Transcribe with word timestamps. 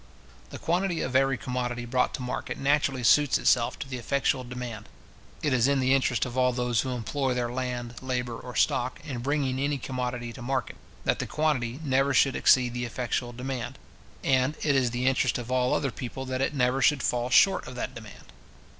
The 0.49 0.57
quantity 0.57 1.01
of 1.01 1.15
every 1.15 1.37
commodity 1.37 1.85
brought 1.85 2.15
to 2.15 2.23
market 2.23 2.57
naturally 2.57 3.03
suits 3.03 3.37
itself 3.37 3.77
to 3.77 3.87
the 3.87 3.97
effectual 3.99 4.43
demand. 4.43 4.89
It 5.43 5.53
is 5.53 5.67
the 5.67 5.93
interest 5.93 6.25
of 6.25 6.35
all 6.35 6.51
those 6.53 6.81
who 6.81 6.89
employ 6.95 7.35
their 7.35 7.51
land, 7.51 7.93
labour, 8.01 8.33
or 8.35 8.55
stock, 8.55 8.99
in 9.05 9.19
bringing 9.19 9.59
any 9.59 9.77
commodity 9.77 10.33
to 10.33 10.41
market, 10.41 10.77
that 11.03 11.19
the 11.19 11.27
quantity 11.27 11.79
never 11.83 12.15
should 12.15 12.35
exceed 12.35 12.73
the 12.73 12.85
effectual 12.85 13.31
demand; 13.31 13.77
and 14.23 14.55
it 14.63 14.75
is 14.75 14.89
the 14.89 15.05
interest 15.05 15.37
of 15.37 15.51
all 15.51 15.71
other 15.71 15.91
people 15.91 16.25
that 16.25 16.41
it 16.41 16.55
never 16.55 16.81
should 16.81 17.03
fall 17.03 17.29
short 17.29 17.67
of 17.67 17.75
that 17.75 17.93
demand. 17.93 18.33